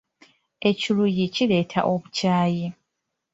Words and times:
Ekiruyi 0.69 1.25
kireeta 1.35 1.79
obukyaayi. 1.91 2.67